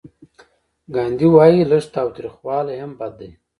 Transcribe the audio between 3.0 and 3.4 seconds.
دی.